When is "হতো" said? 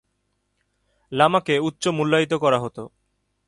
2.59-2.83